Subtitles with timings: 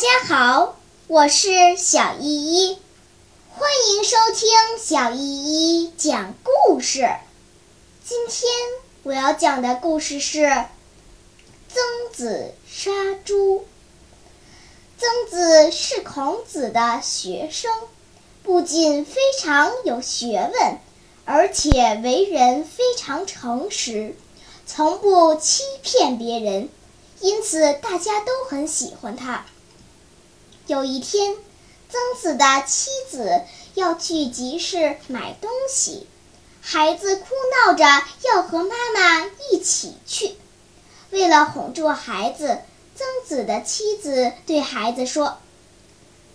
[0.00, 0.76] 大家好，
[1.08, 2.78] 我是小依依，
[3.50, 4.48] 欢迎收听
[4.82, 7.06] 小依依讲故事。
[8.02, 8.50] 今天
[9.02, 10.64] 我要讲的故事是
[11.68, 11.82] 曾
[12.14, 12.90] 子杀
[13.26, 13.66] 猪。
[14.96, 17.70] 曾子是孔子的学生，
[18.42, 20.78] 不仅非常有学问，
[21.26, 24.16] 而且为人非常诚实，
[24.64, 26.70] 从不欺骗别人，
[27.20, 29.44] 因此大家都很喜欢他。
[30.66, 31.36] 有一天，
[31.88, 33.42] 曾子的妻子
[33.74, 36.06] 要去集市买东西，
[36.60, 37.26] 孩子哭
[37.66, 37.84] 闹着
[38.22, 40.36] 要和妈妈一起去。
[41.10, 42.60] 为了哄住孩子，
[42.94, 45.38] 曾子的妻子对孩子说：“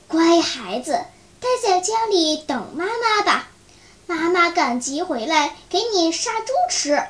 [0.10, 0.92] 乖孩子，
[1.40, 3.48] 待在家里等妈妈吧，
[4.06, 7.02] 妈妈赶集回来给你杀猪吃。”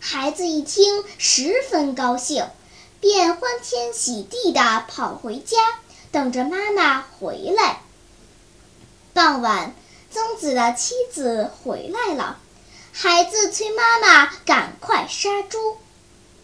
[0.00, 2.48] 孩子一听，十分高兴。
[3.00, 5.58] 便欢天喜地地跑回家，
[6.10, 7.80] 等着妈妈回来。
[9.12, 9.74] 傍晚，
[10.10, 12.38] 曾子的妻子回来了，
[12.92, 15.76] 孩子催妈妈赶快杀猪，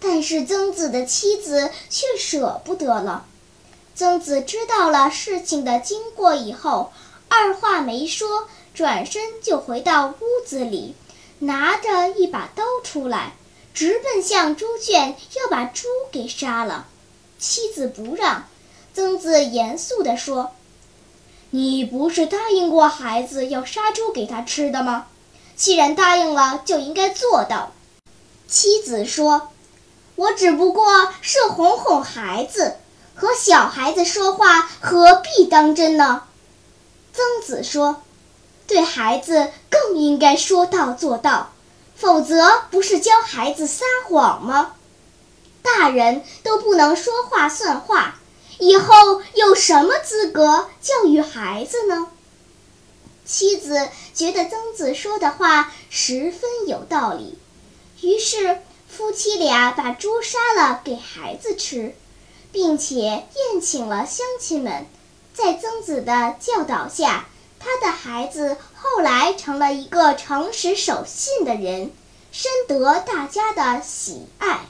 [0.01, 3.27] 但是曾子的妻子却舍不得了。
[3.95, 6.93] 曾子知道了事情的经过以后，
[7.29, 10.95] 二话没说，转身就回到屋子里，
[11.39, 13.35] 拿着一把刀出来。
[13.75, 16.87] 直奔向猪圈，要把猪给杀了。
[17.39, 18.45] 妻子不让，
[18.95, 20.53] 曾子严肃地说
[21.51, 25.07] ：“你不是答应过孩子要杀猪给他吃的吗？
[25.57, 27.73] 既然答应了，就应该做到。”
[28.47, 29.49] 妻子说
[30.17, 32.77] ：“我只不过是哄哄孩子，
[33.15, 36.25] 和小孩子说话何必当真呢？”
[37.15, 38.03] 曾子说
[38.67, 41.52] ：“对孩子更应该说到做到。”
[42.03, 44.75] 否则不是教孩子撒谎吗？
[45.63, 48.19] 大人都不能说话算话，
[48.59, 52.09] 以后有什么资格教育孩子呢？
[53.25, 57.39] 妻子觉得曾子说的话十分有道理，
[58.01, 58.59] 于是
[58.89, 61.95] 夫妻俩把猪杀了给孩子吃，
[62.51, 64.87] 并且宴请了乡亲们。
[65.35, 67.29] 在曾子的教导下。
[67.65, 71.93] 他的孩子后来成了一个诚实守信的人，
[72.33, 74.61] 深得大家的喜爱。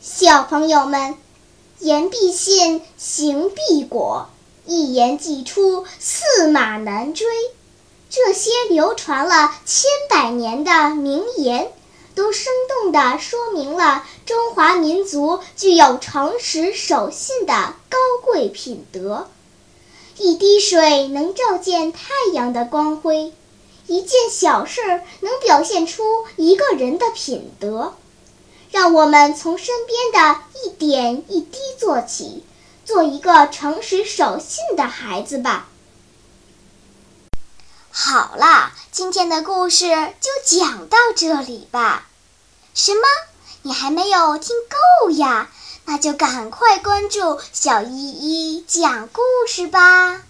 [0.00, 1.16] 小朋友们，
[1.80, 4.28] 言必信，行必果，
[4.66, 7.26] 一言既出，驷马难追。
[8.08, 11.72] 这些流传了千百年的名言，
[12.14, 19.28] 都生动地说明了中华民族具有诚实守信的高贵品德。
[20.18, 22.00] 一滴水能照见太
[22.32, 23.34] 阳的光辉，
[23.86, 24.80] 一件小事
[25.20, 26.02] 能表现出
[26.36, 27.94] 一个人的品德。
[28.70, 32.44] 让我们从身边的一点一滴做起，
[32.84, 35.68] 做一个诚实守信的孩子吧。
[37.90, 39.88] 好了，今天的故事
[40.20, 42.08] 就讲到这里吧。
[42.74, 43.00] 什么？
[43.62, 44.54] 你还没有听
[45.00, 45.50] 够呀？
[45.86, 50.22] 那就赶快关注小依依讲故事吧。